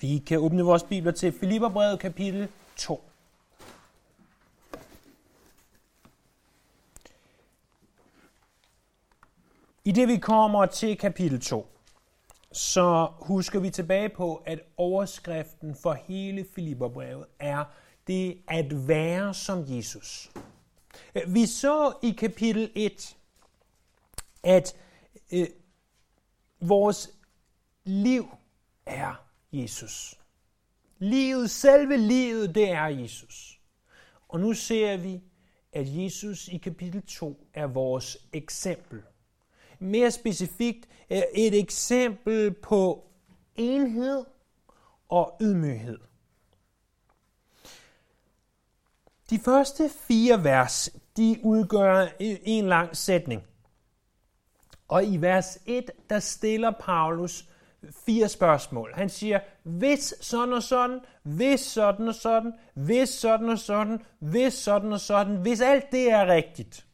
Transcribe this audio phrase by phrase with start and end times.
[0.00, 3.04] Vi kan åbne vores bibler til Filipperbrevet kapitel 2.
[9.84, 11.66] I det vi kommer til kapitel 2,
[12.52, 17.64] så husker vi tilbage på, at overskriften for hele Filipperbrevet er
[18.06, 20.30] det at være som Jesus.
[21.26, 23.16] Vi så i kapitel 1,
[24.42, 24.76] at
[25.32, 25.46] øh,
[26.60, 27.10] vores
[27.84, 28.28] liv
[28.86, 30.20] er Jesus.
[30.98, 33.60] Livet, selve livet, det er Jesus.
[34.28, 35.20] Og nu ser vi,
[35.72, 39.02] at Jesus i kapitel 2 er vores eksempel.
[39.78, 43.10] Mere specifikt er et eksempel på
[43.56, 44.24] enhed
[45.08, 45.98] og ydmyghed.
[49.30, 53.42] De første fire vers, de udgør en lang sætning.
[54.88, 57.49] Og i vers 1, der stiller Paulus
[58.06, 58.92] fire spørgsmål.
[58.94, 64.54] Han siger, hvis sådan og sådan, hvis sådan og sådan, hvis sådan og sådan, hvis
[64.54, 66.86] sådan og sådan, hvis alt det er rigtigt.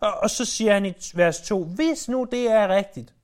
[0.00, 3.14] Og, og så siger han i vers 2, hvis nu det er rigtigt,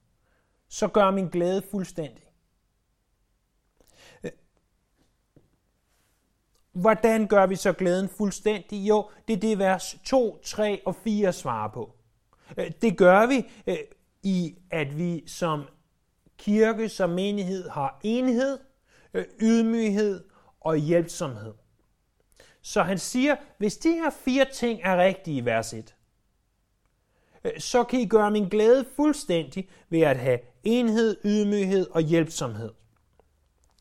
[0.69, 2.25] så gør min glæde fuldstændig.
[4.25, 4.31] Øh,
[6.73, 8.89] hvordan gør vi så glæden fuldstændig?
[8.89, 11.95] Jo, det er det vers 2, 3 og 4 svarer på.
[12.57, 13.79] Øh, det gør vi øh,
[14.23, 15.65] i, at vi som
[16.39, 18.59] kirke som menighed har enhed,
[19.15, 20.25] øh, ydmyghed
[20.61, 21.55] og hjælpsomhed.
[22.63, 25.97] Så han siger, hvis de her fire ting er rigtige i vers 1,
[27.45, 32.71] øh, så kan I gøre min glæde fuldstændig ved at have enhed, ydmyghed og hjælpsomhed.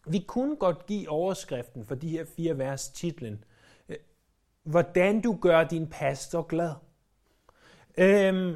[0.08, 3.44] Vi kunne godt give overskriften for de her fire vers titlen,
[3.90, 3.98] øh,
[4.64, 6.74] hvordan du gør din pastor glad.
[7.98, 8.56] Øhm,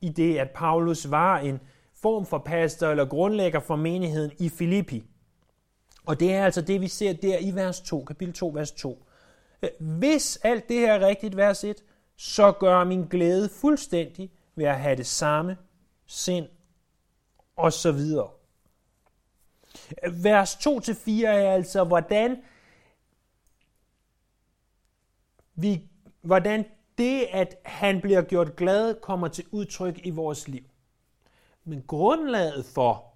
[0.00, 1.60] I det, at Paulus var en
[2.02, 5.04] form for pastor eller grundlægger for menigheden i Filippi.
[6.06, 9.06] Og det er altså det, vi ser der i vers 2, kapitel 2, vers 2.
[9.62, 11.84] Øh, hvis alt det her er rigtigt, vers 1,
[12.16, 15.56] så gør min glæde fuldstændig ved at have det samme
[16.06, 16.46] sind
[17.56, 18.30] og så videre.
[20.12, 22.36] Vers 2-4 er altså, hvordan
[25.54, 25.82] vi,
[26.22, 26.64] hvordan
[26.98, 30.62] det, at han bliver gjort glad, kommer til udtryk i vores liv.
[31.64, 33.14] Men grundlaget for,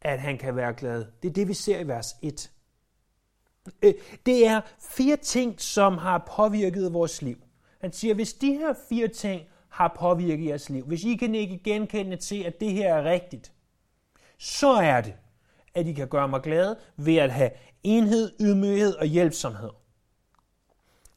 [0.00, 2.50] at han kan være glad, det er det, vi ser i vers 1.
[3.82, 3.94] Øh,
[4.26, 7.36] det er fire ting, som har påvirket vores liv.
[7.80, 11.58] Han siger, hvis de her fire ting har påvirket jeres liv, hvis I kan ikke
[11.64, 13.52] genkende til, at det her er rigtigt,
[14.38, 15.14] så er det,
[15.74, 17.50] at I kan gøre mig glad ved at have
[17.82, 19.70] enhed, ydmyghed og hjælpsomhed.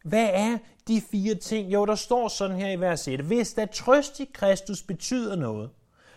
[0.03, 1.73] Hvad er de fire ting?
[1.73, 3.19] Jo, der står sådan her i vers 1.
[3.19, 5.69] Hvis der trøst i Kristus betyder noget,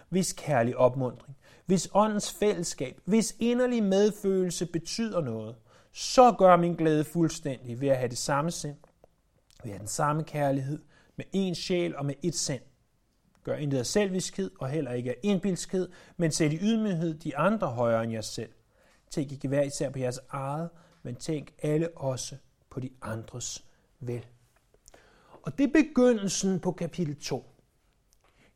[0.08, 1.36] hvis kærlig opmundring,
[1.66, 5.56] hvis åndens fællesskab, hvis inderlig medfølelse betyder noget,
[5.92, 8.76] så gør min glæde fuldstændig ved at have det samme sind,
[9.62, 10.78] ved at have den samme kærlighed,
[11.16, 12.62] med én sjæl og med ét sind.
[13.44, 17.66] Gør intet af selviskhed og heller ikke af indbilskhed, men sæt i ydmyghed de andre
[17.66, 18.50] højere end jer selv.
[19.10, 20.70] Tænk ikke hver især på jeres eget,
[21.02, 22.36] men tænk alle også
[22.70, 23.64] på de andres
[24.00, 24.26] vel.
[25.42, 27.44] Og det er begyndelsen på kapitel 2.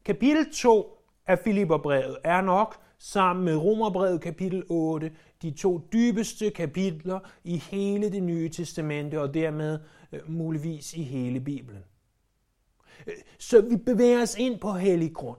[0.04, 5.12] Kapitel 2 af Filipperbrevet er nok sammen med Romerbrevet kapitel 8
[5.42, 9.78] de to dybeste kapitler i hele det nye testamente og dermed
[10.12, 11.82] øh, muligvis i hele Bibelen.
[13.06, 15.38] Øh, så vi bevæger os ind på hellig grund.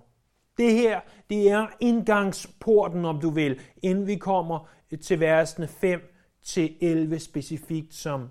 [0.57, 6.01] Det her, det er indgangsporten, om du vil, inden vi kommer øh, til versene 5
[6.43, 8.29] til 11 specifikt, som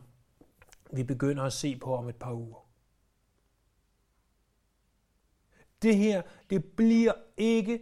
[0.92, 2.61] vi begynder at se på om et par uger.
[5.82, 7.81] Det her, det bliver ikke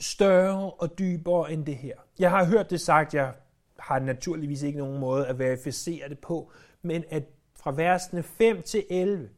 [0.00, 1.94] større og dybere end det her.
[2.18, 3.34] Jeg har hørt det sagt, jeg
[3.78, 7.22] har naturligvis ikke nogen måde at verificere det på, men at
[7.56, 9.28] fra versene 5 til 11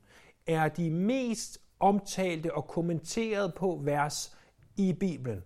[0.47, 4.37] er de mest omtalte og kommenterede på vers
[4.77, 5.43] i Bibelen.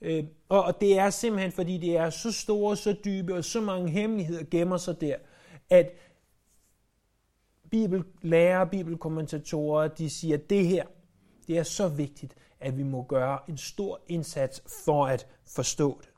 [0.00, 3.90] Øh, og det er simpelthen, fordi det er så store, så dybe og så mange
[3.90, 5.16] hemmeligheder gemmer sig der,
[5.70, 5.90] at
[7.70, 10.84] bibellærer, bibelkommentatorer, de siger, at det her,
[11.48, 16.10] det er så vigtigt, at vi må gøre en stor indsats for at forstå det.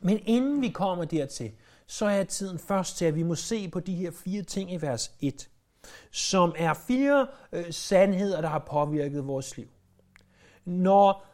[0.00, 1.52] Men inden vi kommer dertil,
[1.86, 4.76] så er tiden først til, at vi må se på de her fire ting i
[4.76, 5.50] vers 1,
[6.10, 9.68] som er fire øh, sandheder, der har påvirket vores liv.
[10.64, 11.26] Når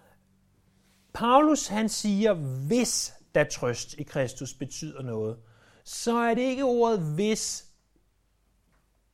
[1.12, 2.32] Paulus han siger,
[2.66, 5.38] hvis der trøst i Kristus betyder noget,
[5.84, 7.66] så er det ikke ordet hvis,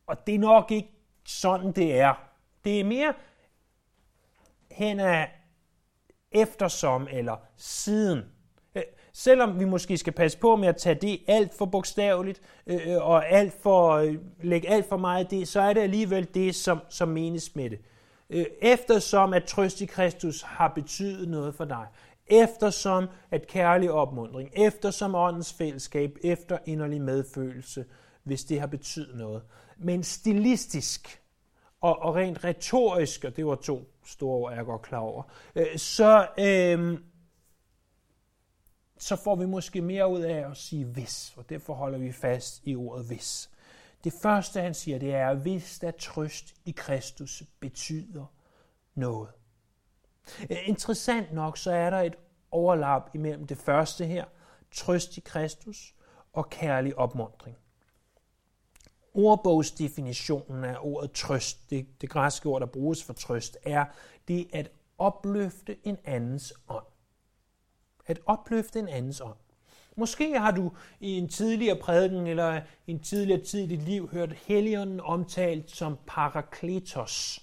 [0.06, 0.92] og det er nok ikke
[1.26, 2.14] sådan, det er.
[2.64, 3.14] Det er mere
[4.76, 5.30] hen af
[6.32, 8.24] eftersom eller siden.
[8.74, 8.82] Øh,
[9.12, 13.08] selvom vi måske skal passe på med at tage det alt for bogstaveligt, øh, øh
[13.08, 16.80] og alt for, øh, lægge alt for meget det, så er det alligevel det, som,
[16.88, 17.78] som menes med det.
[18.30, 21.86] Øh, eftersom at trøst i Kristus har betydet noget for dig,
[22.26, 27.84] eftersom at kærlig opmundring, eftersom åndens fællesskab, efter inderlig medfølelse,
[28.22, 29.42] hvis det har betydet noget.
[29.78, 31.20] Men stilistisk
[31.86, 35.22] og, og rent retorisk, og det var to store ord, jeg er godt klar over,
[35.54, 36.98] øh, så, øh,
[38.98, 42.60] så får vi måske mere ud af at sige hvis, og derfor holder vi fast
[42.64, 43.50] i ordet hvis.
[44.04, 48.24] Det første, han siger, det er, hvis der trøst i Kristus betyder
[48.94, 49.28] noget.
[50.50, 52.16] Øh, interessant nok, så er der et
[52.50, 54.24] overlap imellem det første her,
[54.72, 55.94] trøst i Kristus,
[56.32, 57.56] og kærlig opmundring.
[59.16, 63.84] Ordbogsdefinitionen af ordet trøst, det, det græske ord, der bruges for trøst, er
[64.28, 66.84] det at opløfte en andens ånd.
[68.06, 69.36] At opløfte en andens ånd.
[69.96, 74.32] Måske har du i en tidligere prædiken eller en tidligere tid i dit liv hørt
[74.32, 77.42] Helligånden omtalt som parakletos.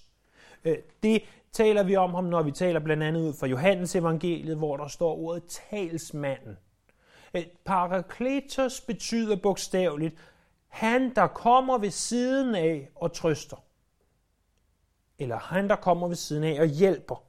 [0.63, 4.57] Øh, det taler vi om ham, når vi taler blandt andet ud fra Johannes evangeliet,
[4.57, 6.57] hvor der står ordet talsmanden.
[7.33, 10.15] Øh, parakletos betyder bogstaveligt,
[10.73, 13.57] han der kommer ved siden af og trøster.
[15.19, 17.23] Eller han der kommer ved siden af og hjælper.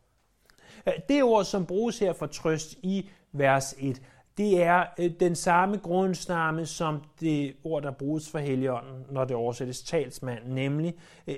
[0.87, 4.03] Øh, det ord, som bruges her for trøst i vers 1,
[4.39, 9.37] det er øh, den samme grundstamme som det ord, der bruges for Helligånden, når det
[9.37, 10.95] oversættes talsmand, nemlig
[11.27, 11.37] øh,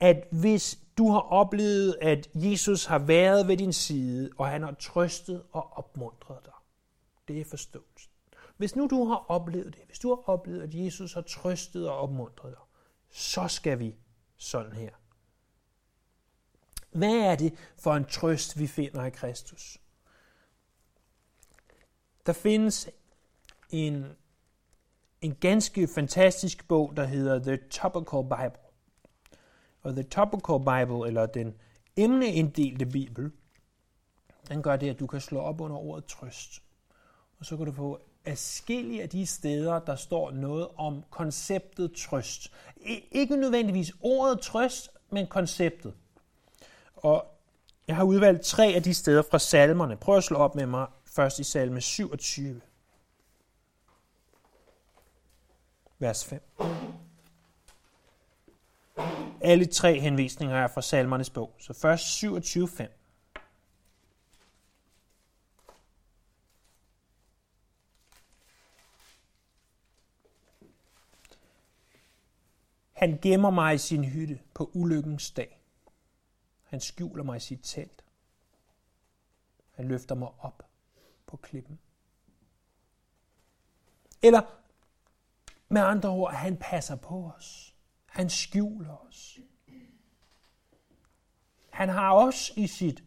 [0.00, 4.74] at hvis du har oplevet, at Jesus har været ved din side, og han har
[4.80, 6.54] trøstet og opmuntret dig,
[7.28, 8.10] det er forståelsen.
[8.60, 11.98] Hvis nu du har oplevet det, hvis du har oplevet, at Jesus har trøstet og
[11.98, 12.60] opmuntret dig,
[13.10, 13.96] så skal vi
[14.36, 14.90] sådan her.
[16.90, 19.78] Hvad er det for en trøst, vi finder i Kristus?
[22.26, 22.88] Der findes
[23.70, 24.06] en,
[25.20, 28.62] en ganske fantastisk bog, der hedder The Topical Bible.
[29.82, 31.54] Og The Topical Bible, eller den
[31.96, 33.32] emneinddelte bibel,
[34.48, 36.62] den gør det, at du kan slå op under ordet trøst.
[37.38, 42.52] Og så kan du få afskillige af de steder, der står noget om konceptet trøst.
[43.10, 45.94] Ikke nødvendigvis ordet trøst, men konceptet.
[46.96, 47.26] Og
[47.88, 49.96] jeg har udvalgt tre af de steder fra salmerne.
[49.96, 52.60] Prøv at slå op med mig først i salme 27.
[55.98, 56.42] Vers 5.
[59.40, 61.54] Alle tre henvisninger er fra salmernes bog.
[61.58, 62.99] Så først 27, 5.
[73.00, 75.62] Han gemmer mig i sin hytte på ulykkens dag.
[76.62, 78.04] Han skjuler mig i sit telt.
[79.70, 80.62] Han løfter mig op
[81.26, 81.78] på klippen.
[84.22, 84.42] Eller
[85.68, 87.76] med andre ord, han passer på os.
[88.06, 89.38] Han skjuler os.
[91.70, 93.04] Han har os i sit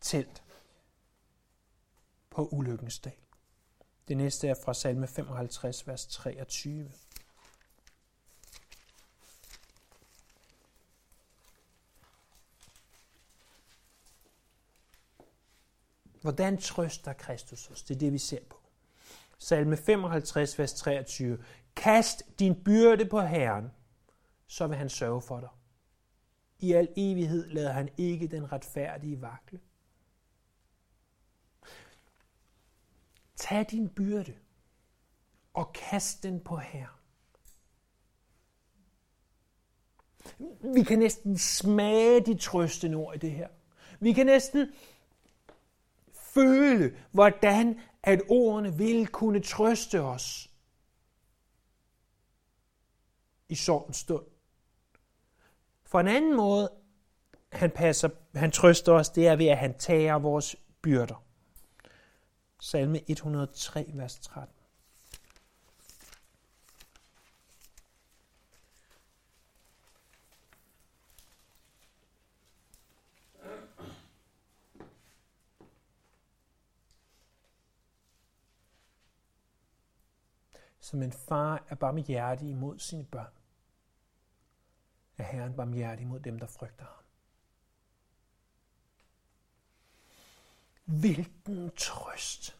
[0.00, 0.42] telt
[2.30, 3.18] på ulykkens dag.
[4.08, 6.90] Det næste er fra salme 55, vers 23.
[16.24, 17.82] Hvordan trøster Kristus os?
[17.82, 18.60] Det er det, vi ser på.
[19.38, 21.44] Salme 55, vers 23.
[21.76, 23.70] Kast din byrde på Herren,
[24.46, 25.48] så vil han sørge for dig.
[26.58, 29.60] I al evighed lader han ikke den retfærdige vakle.
[33.36, 34.34] Tag din byrde
[35.54, 37.00] og kast den på Herren.
[40.74, 43.48] Vi kan næsten smage de trøstende ord i det her.
[44.00, 44.72] Vi kan næsten
[46.34, 50.50] føle, hvordan at ordene vil kunne trøste os
[53.48, 54.26] i sorgens stund.
[55.84, 56.70] For en anden måde,
[57.52, 61.24] han, passer, han trøster os, det er ved, at han tager vores byrder.
[62.60, 64.53] Salme 103, vers 13.
[80.84, 83.32] Som en far er barmhjertig imod sine børn,
[85.18, 87.04] er Herren barmhjertig imod dem, der frygter ham.
[90.84, 92.56] Hvilken trøst!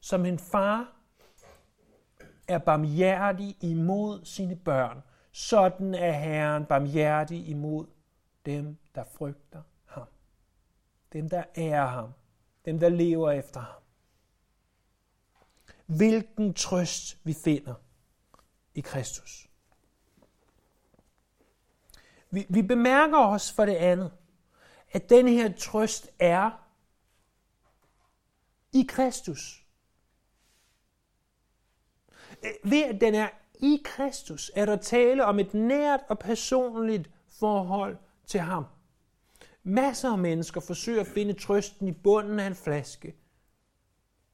[0.00, 0.96] Som en far
[2.48, 7.86] er barmhjertig imod sine børn, sådan er Herren barmhjertig imod
[8.46, 10.06] dem, der frygter ham.
[11.12, 12.12] Dem, der ærer ham.
[12.64, 13.82] dem der lever efter ham.
[15.86, 17.74] Hvilken trøst vi finder
[18.74, 19.48] i Kristus.
[22.30, 24.12] Vi, vi bemærker også for det andet,
[24.92, 26.50] at den her trøst er
[28.72, 29.64] i Kristus.
[32.64, 33.28] Ved at den er
[33.60, 38.64] i Kristus, er der tale om et nært og personligt forhold til ham.
[39.62, 43.14] Masser af mennesker forsøger at finde trøsten i bunden af en flaske,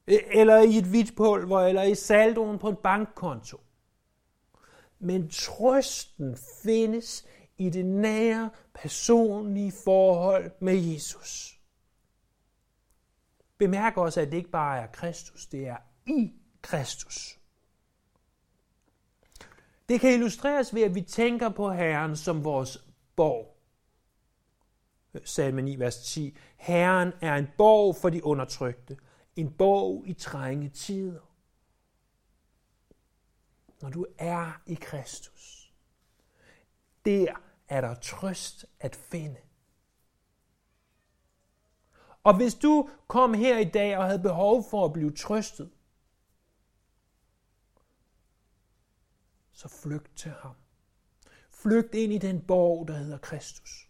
[0.07, 3.61] E- eller i et hvidt pulver, eller i saldoen på en bankkonto.
[4.99, 7.27] Men trøsten findes
[7.59, 11.59] i det nære, personlige forhold med Jesus.
[13.59, 16.33] Bemærk også, at det ikke bare er Kristus, det er i
[16.63, 17.39] Kristus.
[19.89, 22.85] Det kan illustreres ved, at vi tænker på Herren som vores
[23.17, 23.57] borg.
[25.25, 26.37] Salme 9, vers 10.
[26.57, 28.97] Herren er en borg for de undertrykte.
[29.37, 31.21] En borg i trænge tider.
[33.81, 35.73] Når du er i Kristus,
[37.05, 37.35] der
[37.69, 39.41] er der trøst at finde.
[42.23, 45.71] Og hvis du kom her i dag og havde behov for at blive trøstet,
[49.53, 50.55] så flygt til ham.
[51.51, 53.89] Flygt ind i den borg, der hedder Kristus.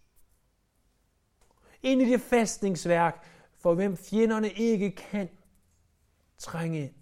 [1.83, 3.25] Ind i det fæstningsværk,
[3.63, 5.29] for hvem fjenderne ikke kan
[6.39, 6.95] trænge ind.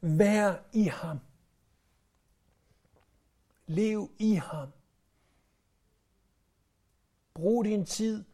[0.00, 1.18] Vær i ham.
[3.66, 4.72] Lev i ham.
[7.34, 8.24] Brug din tid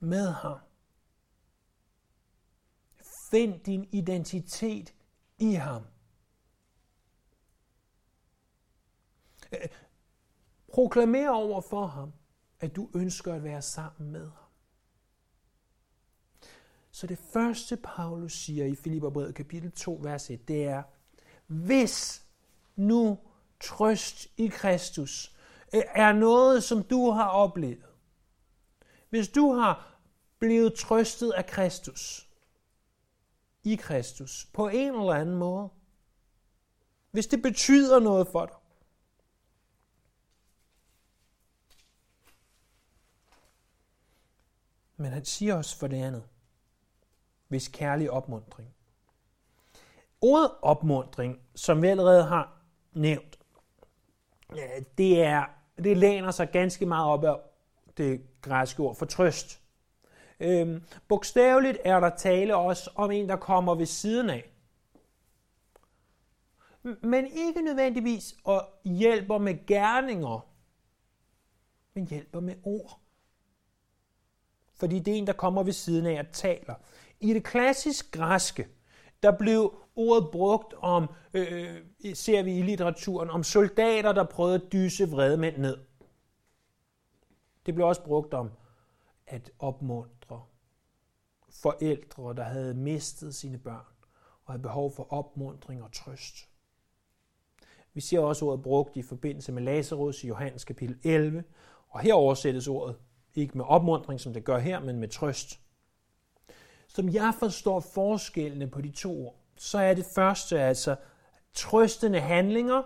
[0.00, 0.58] med ham.
[3.30, 4.94] Find din identitet
[5.38, 5.82] i ham.
[10.72, 12.12] Proklamer over for ham,
[12.60, 14.39] at du ønsker at være sammen med ham.
[16.90, 20.82] Så det første, Paulus siger i Filipperbrevet kapitel 2, vers 1, det er,
[21.46, 22.22] hvis
[22.76, 23.18] nu
[23.60, 25.36] trøst i Kristus
[25.74, 27.84] øh, er noget, som du har oplevet,
[29.10, 29.98] hvis du har
[30.38, 32.26] blevet trøstet af Kristus,
[33.64, 35.68] i Kristus, på en eller anden måde,
[37.10, 38.56] hvis det betyder noget for dig,
[45.00, 46.28] Men han siger også for det andet,
[47.50, 48.74] hvis kærlig opmundring.
[50.20, 53.38] Ordet opmundring, som vi allerede har nævnt,
[54.98, 55.44] det, er,
[55.76, 57.36] det læner sig ganske meget op af
[57.96, 59.60] det græske ord for trøst.
[60.40, 64.50] Øhm, bogstaveligt er der tale også om en, der kommer ved siden af.
[67.02, 70.46] Men ikke nødvendigvis og hjælper med gerninger,
[71.94, 73.00] men hjælper med ord
[74.80, 76.74] fordi det er en, der kommer ved siden af og taler.
[77.20, 78.68] I det klassisk græske,
[79.22, 81.76] der blev ordet brugt om, øh,
[82.14, 85.78] ser vi i litteraturen, om soldater, der prøvede at dyse vredmænd ned.
[87.66, 88.50] Det blev også brugt om
[89.26, 90.42] at opmuntre
[91.50, 93.86] forældre, der havde mistet sine børn
[94.44, 96.48] og havde behov for opmundring og trøst.
[97.94, 101.44] Vi ser også ordet brugt i forbindelse med Lazarus i Johannes kapitel 11,
[101.88, 102.96] og her oversættes ordet
[103.34, 105.59] ikke med opmundring, som det gør her, men med trøst.
[106.94, 110.96] Som jeg forstår forskellene på de to ord, så er det første altså
[111.52, 112.82] trøstende handlinger.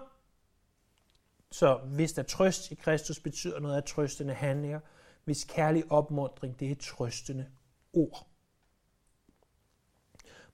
[1.50, 4.80] Så hvis der trøst i Kristus betyder noget af trøstende handlinger,
[5.24, 7.46] hvis kærlig opmundring, det er trøstende
[7.92, 8.26] ord.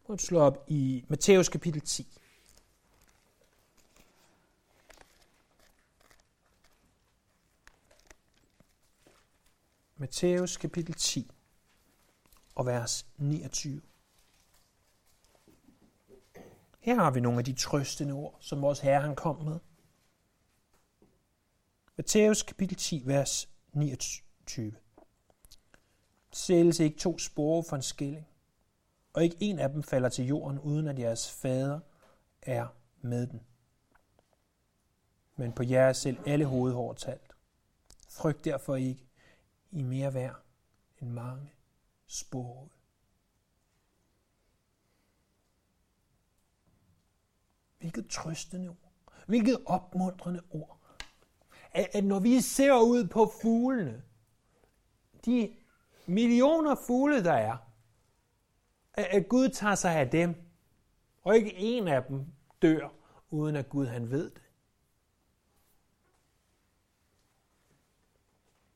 [0.04, 2.18] Prøv at slå op i Matthæus kapitel 10.
[9.96, 11.30] Matthæus kapitel 10
[12.60, 13.82] og vers 29.
[16.80, 19.58] Her har vi nogle af de trøstende ord, som vores Herre han kom med.
[21.96, 24.74] Matthæus kapitel 10, vers 29.
[26.32, 28.26] Sælges ikke to spore for en skilling,
[29.12, 31.80] og ikke en af dem falder til jorden, uden at jeres fader
[32.42, 32.66] er
[33.00, 33.40] med den.
[35.36, 37.32] Men på jer selv alle hovedhår talt.
[38.08, 39.06] Frygt derfor ikke,
[39.70, 40.36] i mere værd
[41.00, 41.52] end mange
[42.10, 42.68] spore.
[47.78, 48.92] Hvilket trøstende ord.
[49.26, 50.80] Hvilket opmuntrende ord.
[51.72, 54.02] At, at når vi ser ud på fuglene,
[55.24, 55.56] de
[56.06, 57.56] millioner fugle, der er,
[58.92, 60.34] at, at Gud tager sig af dem,
[61.22, 62.26] og ikke en af dem
[62.62, 62.88] dør,
[63.30, 64.42] uden at Gud han ved det.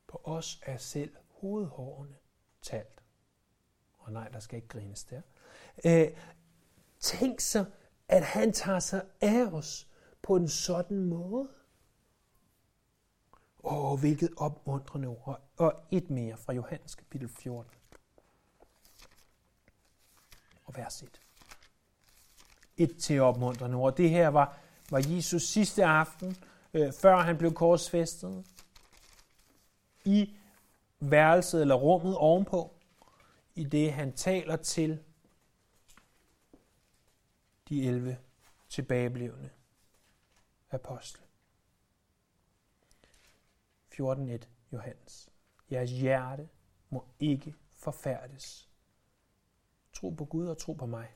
[0.07, 2.15] På os er selv hovedhårene
[2.61, 3.04] talt.
[4.05, 5.21] Og nej, der skal ikke grines der.
[5.85, 6.07] Øh,
[6.99, 7.65] tænk så,
[8.07, 9.87] at han tager sig af os
[10.21, 11.49] på en sådan måde.
[13.63, 15.41] Åh, hvilket opmuntrende ord.
[15.57, 17.71] Og et mere fra Johannes kapitel 14.
[20.65, 21.21] Og vers 1.
[22.77, 23.95] Et til opmuntrende ord.
[23.95, 24.57] Det her var,
[24.91, 26.37] var Jesus sidste aften,
[26.73, 28.45] øh, før han blev korsfæstet.
[30.05, 30.35] I
[30.99, 32.74] værelset eller rummet ovenpå,
[33.55, 35.03] i det han taler til
[37.69, 38.17] de 11
[38.69, 39.49] tilbageblevende
[40.69, 41.23] apostle.
[43.93, 45.29] 14.1 Johannes.
[45.71, 46.49] Jeres hjerte
[46.89, 48.69] må ikke forfærdes.
[49.93, 51.15] Tro på Gud og tro på mig.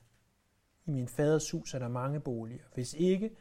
[0.85, 2.63] I min faders hus er der mange boliger.
[2.73, 3.37] Hvis ikke,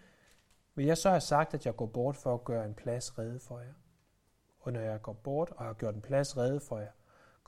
[0.74, 3.40] vil jeg så have sagt, at jeg går bort for at gøre en plads rede
[3.40, 3.74] for jer.
[4.58, 6.92] Og når jeg går bort og har gjort en plads rede for jer,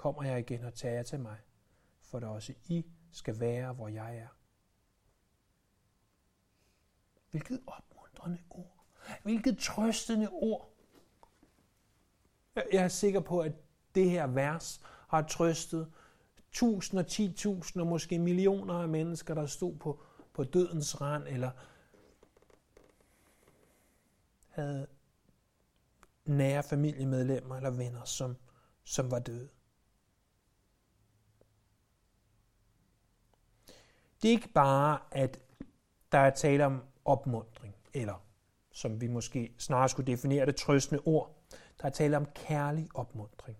[0.00, 1.38] kommer jeg igen og tager jer til mig,
[2.02, 4.28] for det også I skal være, hvor jeg er.
[7.30, 8.84] Hvilket opmuntrende ord.
[9.22, 10.72] Hvilket trøstende ord.
[12.54, 13.52] Jeg er sikker på, at
[13.94, 15.92] det her vers har trøstet
[16.52, 20.02] tusinder, ti tusinder, måske millioner af mennesker, der stod på,
[20.32, 21.50] på dødens rand, eller
[24.48, 24.86] havde
[26.24, 28.36] nære familiemedlemmer eller venner, som,
[28.84, 29.48] som var døde.
[34.22, 35.40] Det er ikke bare, at
[36.12, 38.22] der er tale om opmundring, eller
[38.72, 41.36] som vi måske snarere skulle definere det, trøstende ord.
[41.80, 43.58] Der er tale om kærlig opmundring.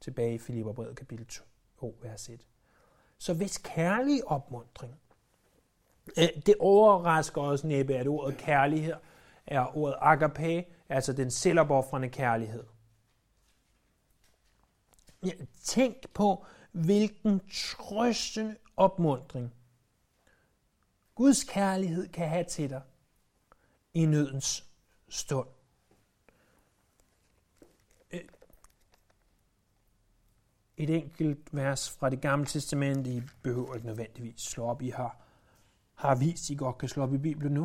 [0.00, 1.26] Tilbage i Filipperbrevet kapitel
[1.80, 2.46] 2, vers 1.
[3.18, 5.00] Så hvis kærlig opmundring,
[6.18, 8.94] øh, det overrasker os næppe, at ordet kærlighed
[9.46, 12.64] er ordet agape, altså den selvopoffrende kærlighed.
[15.26, 19.54] Ja, tænk på, hvilken trøstende opmundring
[21.18, 22.82] Guds kærlighed kan have til dig
[23.94, 24.64] i nødens
[25.08, 25.48] stund.
[28.10, 28.20] Øh,
[30.76, 35.20] et enkelt vers fra det gamle testament, I behøver ikke nødvendigvis slå op, I har,
[35.94, 37.64] har vist, I godt kan slå op i Bibelen nu.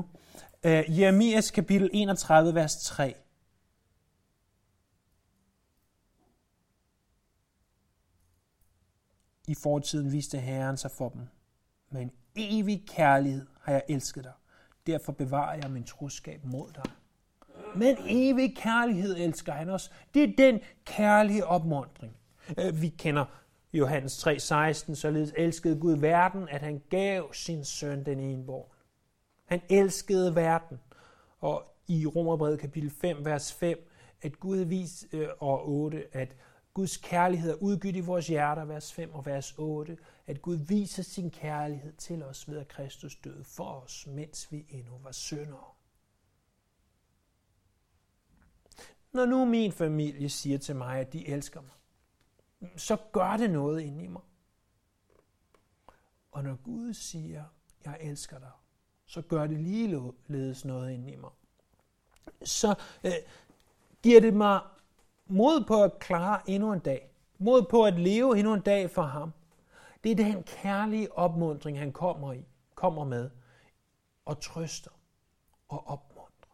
[0.64, 3.16] Uh, Jeremias kapitel 31, vers 3.
[9.48, 11.28] I fortiden viste Herren sig for dem.
[11.90, 14.34] Med en evig kærlighed har jeg elsket dig.
[14.88, 16.92] Derfor bevarer jeg min troskab mod dig.
[17.76, 19.92] Men evig kærlighed elsker han os.
[20.14, 22.18] Det er den kærlige opmundring.
[22.60, 23.26] Øh, vi kender
[23.74, 28.70] Johannes 3:16, således elskede Gud verden, at han gav sin søn den enborn.
[29.46, 30.80] Han elskede verden.
[31.40, 33.90] Og i Romerbrevet kapitel 5, vers 5,
[34.22, 36.36] at Gud vis, øh, og 8, at
[36.74, 41.04] Guds kærlighed er udgivet i vores hjerter, vers 5 og vers 8, at Gud viser
[41.04, 45.72] sin kærlighed til os ved at Kristus døde for os, mens vi endnu var syndere.
[49.12, 51.72] Når nu min familie siger til mig, at de elsker mig,
[52.78, 54.22] så gør det noget ind i mig.
[56.32, 57.44] Og når Gud siger,
[57.86, 58.52] jeg elsker dig,
[59.06, 61.32] så gør det ligeledes noget ind i mig.
[62.44, 63.12] Så øh,
[64.04, 64.62] giver det mig
[65.26, 67.10] mod på at klare endnu en dag.
[67.38, 69.34] Mod på at leve endnu en dag for ham.
[70.04, 73.30] Det er den kærlige opmundring, han kommer, i, kommer med
[74.26, 74.92] og trøster
[75.68, 76.54] og opmuntrer.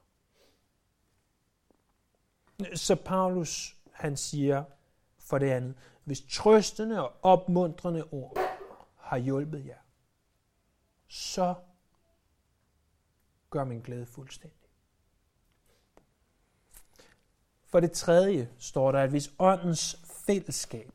[2.75, 4.63] Så Paulus, han siger
[5.17, 8.37] for det andet, hvis trøstende og opmuntrende ord
[8.95, 9.79] har hjulpet jer,
[11.07, 11.55] så
[13.49, 14.68] gør min glæde fuldstændig.
[17.69, 20.91] For det tredje står der, at hvis åndens fællesskab,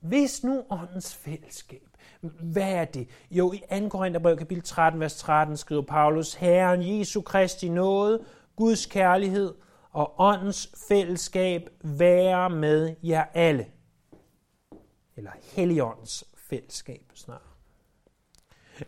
[0.00, 1.88] hvis nu åndens fællesskab,
[2.20, 3.08] hvad er det?
[3.30, 3.88] Jo, i 2.
[3.88, 8.24] Korintherbrev kapitel 13, vers 13 skriver Paulus, Herren Jesu Kristi nåde,
[8.56, 9.54] Guds kærlighed
[9.92, 13.66] og åndens fællesskab være med jer alle.
[15.16, 17.42] Eller Helligåndens fællesskab snart.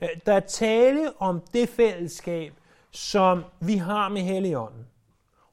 [0.03, 2.53] Øh, der er tale om det fællesskab,
[2.91, 4.90] som vi har med Helligånden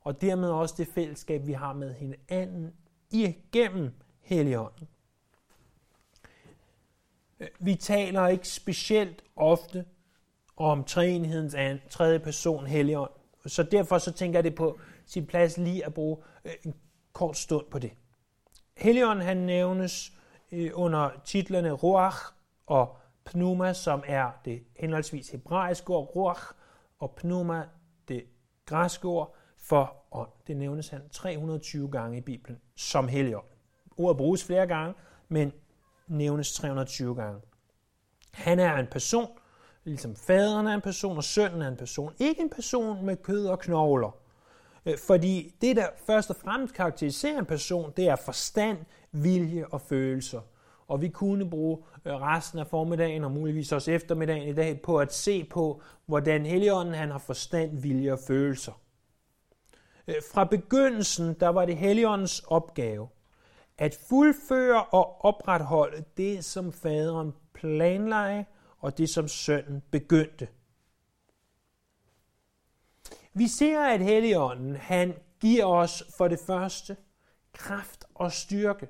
[0.07, 2.73] og dermed også det fællesskab, vi har med hinanden
[3.11, 4.87] igennem Helligånden.
[7.59, 9.85] Vi taler ikke specielt ofte
[10.57, 11.55] om treenighedens
[11.89, 13.11] tredje person, Helligånd.
[13.45, 16.75] Så derfor så tænker jeg det på sin plads lige at bruge øh, en
[17.13, 17.91] kort stund på det.
[18.77, 20.13] Helligånden han nævnes
[20.51, 22.17] øh, under titlerne Ruach
[22.65, 26.41] og Pneuma, som er det henholdsvis hebraiske ord Ruach,
[26.99, 27.65] og Pneuma,
[28.07, 28.25] det
[28.65, 29.35] græske ord,
[29.69, 30.30] for ånd.
[30.47, 33.45] Det nævnes han 320 gange i Bibelen som helligånd.
[33.97, 34.93] Ordet bruges flere gange,
[35.30, 35.51] men
[36.08, 37.41] nævnes 320 gange.
[38.32, 39.27] Han er en person,
[39.84, 42.13] ligesom faderen er en person, og sønnen er en person.
[42.19, 44.17] Ikke en person med kød og knogler.
[44.86, 48.77] Øh, fordi det, der først og fremmest karakteriserer en person, det er forstand,
[49.12, 50.41] vilje og følelser.
[50.88, 54.97] Og vi kunne bruge øh, resten af formiddagen og muligvis også eftermiddagen i dag på
[54.97, 58.71] at se på, hvordan Helligånden han har forstand, vilje og følelser.
[60.07, 63.07] Øh, fra begyndelsen, der var det Helligåndens opgave
[63.77, 68.45] at fuldføre og opretholde det, som faderen planlagde,
[68.79, 70.47] og det, som sønnen begyndte.
[73.33, 76.97] Vi ser, at Helligånden, han giver os for det første
[77.53, 78.87] kraft og styrke.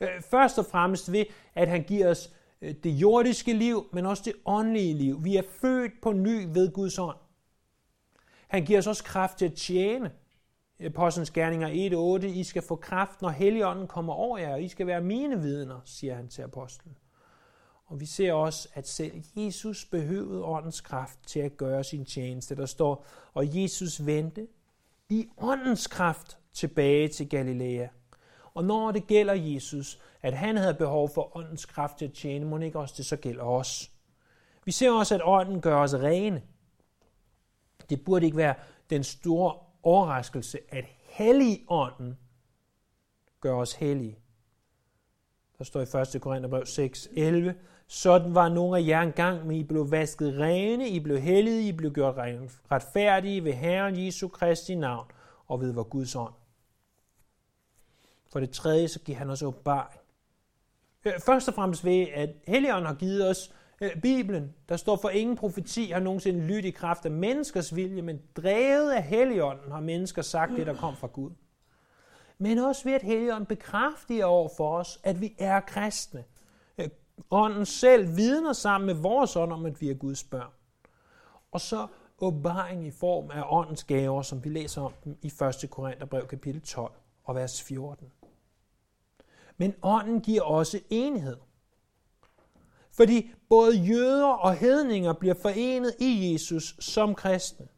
[0.00, 1.24] Øh, først og fremmest ved,
[1.54, 2.30] at han giver os
[2.62, 5.24] øh, det jordiske liv, men også det åndelige liv.
[5.24, 7.16] Vi er født på ny ved Guds ånd.
[8.54, 10.10] Han giver os også kraft til at tjene.
[10.80, 11.68] Apostlenes Gerninger
[12.22, 15.40] 1.8, I skal få kraft, når Helligånden kommer over jer, og I skal være mine
[15.40, 16.96] vidner, siger han til apostlen.
[17.86, 22.56] Og vi ser også, at selv Jesus behøvede åndens kraft til at gøre sin tjeneste.
[22.56, 24.46] Der står, og Jesus vendte
[25.08, 27.86] i åndens kraft tilbage til Galilea.
[28.54, 32.46] Og når det gælder Jesus, at han havde behov for åndens kraft til at tjene,
[32.46, 33.90] må ikke også det så gælder os.
[34.64, 36.42] Vi ser også, at ånden gør os rene.
[37.90, 38.54] Det burde ikke være
[38.90, 42.18] den store overraskelse, at Helligånden
[43.40, 44.18] gør os hellige.
[45.58, 46.22] Der står i 1.
[46.22, 47.54] Korintherbrev 6, 11.
[47.86, 51.72] Sådan var nogle af jer engang, men I blev vasket rene, I blev hellige, I
[51.72, 52.14] blev gjort
[52.70, 55.06] retfærdige ved Herren Jesu Kristi navn
[55.46, 56.34] og ved vor Guds ånd.
[58.32, 60.00] For det tredje, så giver han os åbenbaring.
[61.04, 63.63] Øh, først og fremmest ved, at Helligånden har givet os øh,
[64.02, 64.54] Bibelen.
[64.68, 68.92] Der står for ingen profeti har nogensinde lyttet i kraft af menneskers vilje, men drevet
[68.92, 71.30] af Helligånden har mennesker sagt det, der kom fra Gud.
[72.38, 76.24] Men også ved, at Helligånden bekræfter over for os, at vi er kristne.
[76.78, 76.88] Øh,
[77.30, 80.50] ånden selv vidner sammen med vores ånd om, at vi er Guds børn.
[81.52, 81.86] Og så
[82.18, 85.26] åbenbaring i form af åndens gaver, som vi læser om dem i
[85.62, 85.70] 1.
[85.70, 86.92] Korintherbrev kapitel 12
[87.24, 88.12] og vers 14.
[89.56, 91.36] Men ånden giver også enhed.
[92.96, 97.68] Fordi både jøder og hedninger bliver forenet i Jesus som kristne.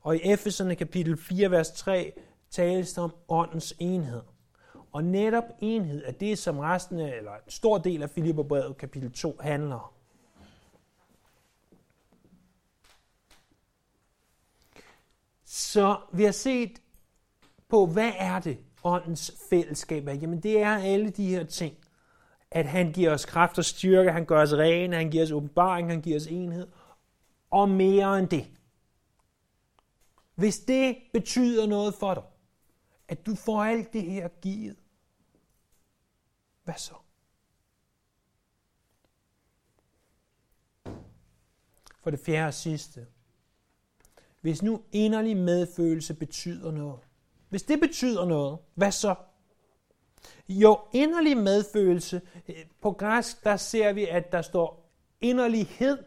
[0.00, 2.12] Og i Efeserne kapitel 4, vers 3
[2.50, 4.22] tales der om åndens enhed.
[4.92, 9.12] Og netop enhed er det, som resten af, eller en stor del af Filipperbrevet kapitel
[9.12, 9.90] 2 handler om.
[15.44, 16.82] Så vi har set
[17.68, 20.12] på, hvad er det, åndens fællesskab er?
[20.12, 21.76] Jamen det er alle de her ting.
[22.50, 25.90] At han giver os kraft og styrke, han gør os rene, han giver os åbenbaring,
[25.90, 26.68] han giver os enhed.
[27.50, 28.46] Og mere end det.
[30.34, 32.22] Hvis det betyder noget for dig,
[33.08, 34.76] at du får alt det her givet,
[36.64, 36.94] hvad så?
[42.00, 43.06] For det fjerde og sidste.
[44.40, 47.00] Hvis nu inderlig medfølelse betyder noget,
[47.48, 49.14] hvis det betyder noget, hvad så?
[50.48, 52.20] Jo, inderlig medfølelse.
[52.48, 55.98] Øh, på græsk, der ser vi, at der står inderlighed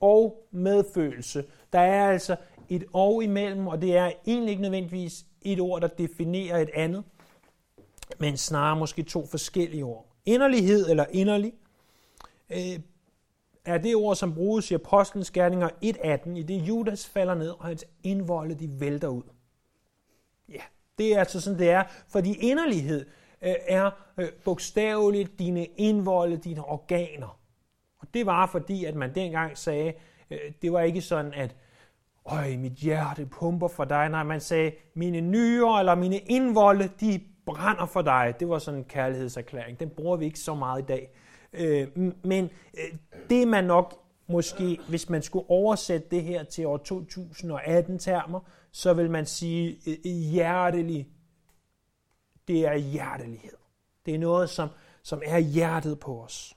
[0.00, 1.44] og medfølelse.
[1.72, 2.36] Der er altså
[2.68, 7.04] et og imellem, og det er egentlig ikke nødvendigvis et ord, der definerer et andet,
[8.18, 10.06] men snarere måske to forskellige ord.
[10.26, 11.52] Inderlighed eller inderlig
[12.50, 12.80] øh,
[13.64, 17.64] er det ord, som bruges i Apostlenes Gerninger 1.18, i det Judas falder ned, og
[17.64, 19.22] hans indvolde de vælter ud.
[21.00, 21.82] Det er altså sådan, det er.
[22.08, 23.06] Fordi inderlighed
[23.42, 27.38] øh, er øh, bogstaveligt dine indvolde, dine organer.
[28.00, 29.92] Og det var fordi, at man dengang sagde,
[30.30, 31.56] øh, det var ikke sådan, at
[32.26, 34.08] Øj, mit hjerte pumper for dig.
[34.08, 38.34] Nej, man sagde, mine nyrer eller mine indvolde, de brænder for dig.
[38.40, 39.80] Det var sådan en kærlighedserklæring.
[39.80, 41.10] Den bruger vi ikke så meget i dag.
[41.52, 41.88] Øh,
[42.24, 42.98] men øh,
[43.30, 43.94] det man nok
[44.30, 48.40] måske, hvis man skulle oversætte det her til år 2018 termer,
[48.72, 51.08] så vil man sige øh, øh, hjertelig.
[52.48, 53.56] Det er hjertelighed.
[54.06, 54.68] Det er noget, som,
[55.02, 56.56] som er hjertet på os.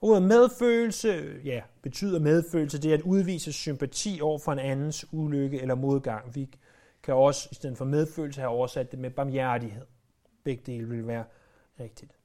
[0.00, 5.60] Ordet medfølelse, ja, betyder medfølelse, det er at udvise sympati over for en andens ulykke
[5.60, 6.34] eller modgang.
[6.34, 6.48] Vi
[7.02, 9.86] kan også, i stedet for medfølelse, have oversat det med barmhjertighed.
[10.44, 11.24] Begge dele vil være
[11.80, 12.17] rigtigt.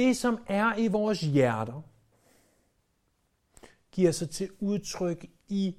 [0.00, 1.82] Det, som er i vores hjerter,
[3.92, 5.76] giver sig til udtryk i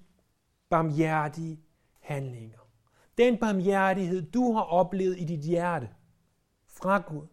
[0.69, 1.59] barmhjertige
[1.99, 2.59] handlinger.
[3.17, 5.89] Den barmhjertighed, du har oplevet i dit hjerte
[6.67, 7.27] fra Gud,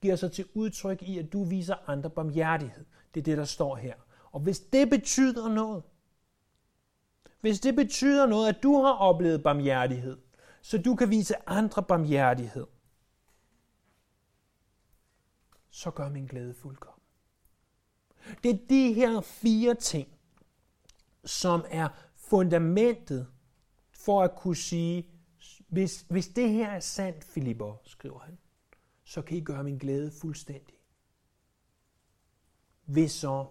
[0.00, 2.84] giver sig til udtryk i, at du viser andre barmhjertighed.
[3.14, 3.94] Det er det, der står her.
[4.30, 5.82] Og hvis det betyder noget,
[7.40, 10.18] hvis det betyder noget, at du har oplevet barmhjertighed,
[10.62, 12.66] så du kan vise andre barmhjertighed,
[15.72, 17.02] så gør min glæde fuldkommen.
[18.42, 20.08] Det er de her fire ting,
[21.24, 23.28] som er fundamentet
[23.90, 25.08] for at kunne sige,
[25.68, 28.38] hvis, hvis det her er sandt, Filipper, skriver han,
[29.04, 30.74] så kan I gøre min glæde fuldstændig.
[32.84, 33.46] Hvis så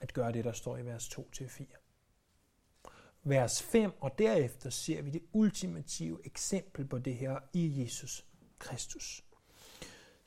[0.00, 1.76] at gøre det, der står i vers 2-4.
[3.22, 8.26] Vers 5, og derefter ser vi det ultimative eksempel på det her i Jesus
[8.58, 9.27] Kristus.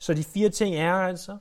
[0.02, 1.38] Så de fire ting er altså,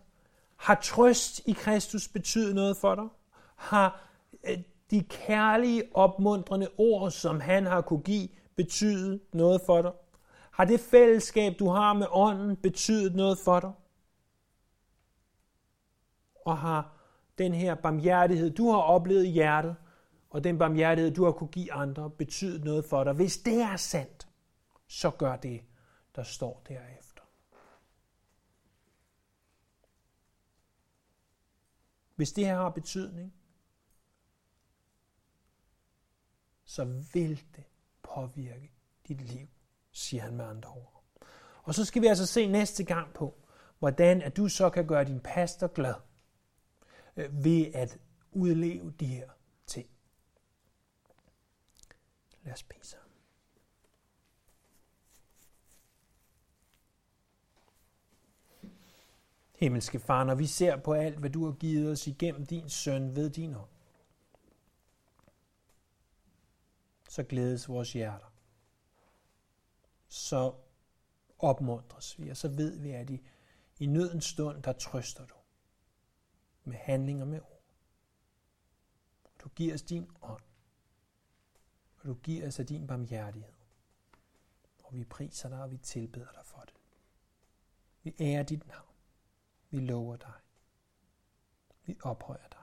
[0.58, 3.08] har trøst i Kristus betydet noget for dig?
[3.56, 4.10] Har
[4.43, 4.58] øh,
[4.91, 9.91] de kærlige, opmuntrende ord, som han har kunne give, betydet noget for dig?
[10.52, 13.71] Har det fællesskab, du har med ånden, betydet noget for dig?
[16.45, 16.93] Og har
[17.38, 19.76] den her barmhjertighed, du har oplevet i hjertet,
[20.30, 23.13] og den barmhjertighed, du har kunne give andre, betydet noget for dig?
[23.13, 24.28] Hvis det er sandt,
[24.88, 25.62] så gør det,
[26.15, 27.11] der står derefter.
[32.21, 33.34] Hvis det her har betydning,
[36.63, 37.63] så vil det
[38.03, 38.71] påvirke
[39.07, 39.47] dit liv,
[39.91, 41.03] siger han med andre ord.
[41.63, 43.36] Og så skal vi altså se næste gang på,
[43.79, 45.95] hvordan at du så kan gøre din pastor glad
[47.17, 47.99] øh, ved at
[48.31, 49.29] udleve de her
[49.67, 49.89] ting.
[52.43, 53.11] Lad os bede sammen.
[59.62, 63.15] Himmelske Far, når vi ser på alt, hvad du har givet os igennem din søn
[63.15, 63.69] ved din ånd,
[67.10, 68.34] så glædes vores hjerter.
[70.08, 70.54] Så
[71.39, 73.21] opmuntres vi, og så ved vi, at i,
[73.80, 75.36] i nødens stund, der trøster du
[76.63, 77.63] med handlinger med ord.
[79.43, 80.43] Du giver os din ånd,
[81.97, 83.54] og du giver os af din barmhjertighed.
[84.84, 86.74] Og vi priser dig, og vi tilbeder dig for det.
[88.04, 88.90] Vi ærer dit navn.
[89.71, 90.34] Vi lover dig.
[91.86, 92.61] Vi ophøjer dig.